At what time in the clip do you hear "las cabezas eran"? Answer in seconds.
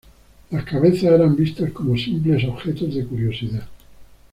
0.49-1.35